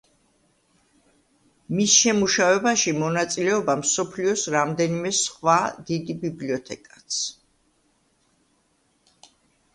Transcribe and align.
მის 1.79 1.97
შემუშავებაში 2.05 2.93
მონაწილეობა 3.03 3.75
მსოფლიოს 3.83 4.47
რამდენიმე 4.57 5.13
სხვა 5.19 5.59
დიდი 5.91 6.17
ბიბლიოთეკაც. 6.25 7.21